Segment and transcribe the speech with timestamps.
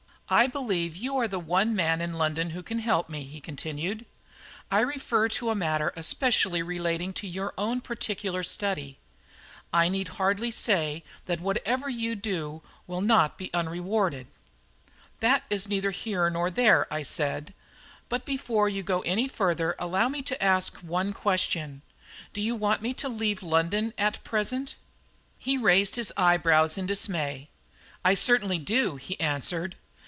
[0.33, 4.05] "I believe you are the one man in London who can help me," he continued.
[4.71, 8.97] "I refer to a matter especially relating to your own particular study.
[9.73, 14.27] I need hardly say that whatever you do will not be unrewarded."
[15.19, 17.53] "That is neither here nor there," I said;
[18.07, 21.81] "but before you go any further, allow me to ask one question.
[22.31, 24.75] Do you want me to leave London at present?"
[25.37, 27.49] He raised his eyebrows in dismay.
[28.05, 29.75] "I certainly do," he answered.